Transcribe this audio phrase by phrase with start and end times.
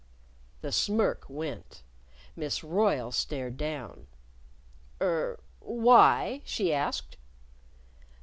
[0.61, 1.83] The smirk went.
[2.35, 4.07] Miss Royle stared down.
[4.99, 7.17] "Er why?" she asked.